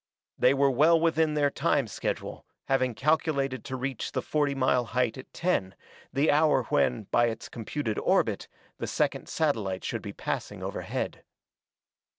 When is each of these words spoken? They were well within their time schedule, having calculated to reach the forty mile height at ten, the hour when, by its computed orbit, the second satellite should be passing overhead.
They 0.39 0.55
were 0.55 0.71
well 0.71 0.99
within 0.99 1.35
their 1.35 1.51
time 1.51 1.85
schedule, 1.85 2.43
having 2.65 2.95
calculated 2.95 3.63
to 3.65 3.75
reach 3.75 4.13
the 4.13 4.23
forty 4.23 4.55
mile 4.55 4.83
height 4.83 5.15
at 5.15 5.31
ten, 5.31 5.75
the 6.11 6.31
hour 6.31 6.63
when, 6.69 7.03
by 7.11 7.27
its 7.27 7.47
computed 7.47 7.99
orbit, 7.99 8.47
the 8.79 8.87
second 8.87 9.29
satellite 9.29 9.83
should 9.83 10.01
be 10.01 10.11
passing 10.11 10.63
overhead. 10.63 11.23